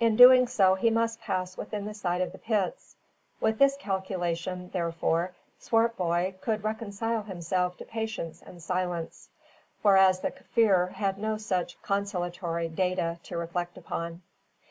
In 0.00 0.16
doing 0.16 0.46
so 0.46 0.76
he 0.76 0.88
must 0.88 1.20
pass 1.20 1.58
within 1.58 1.92
sight 1.92 2.22
of 2.22 2.32
the 2.32 2.38
pits. 2.38 2.96
With 3.38 3.58
this 3.58 3.76
calculation, 3.76 4.70
therefore, 4.72 5.34
Swartboy 5.58 6.36
could 6.40 6.64
reconcile 6.64 7.24
himself 7.24 7.76
to 7.76 7.84
patience 7.84 8.40
and 8.40 8.62
silence, 8.62 9.28
whereas 9.82 10.20
the 10.20 10.30
Kaffir 10.30 10.92
had 10.92 11.18
no 11.18 11.36
such 11.36 11.76
consolatory 11.82 12.70
data 12.70 13.20
to 13.24 13.36
reflect 13.36 13.76
upon. 13.76 14.22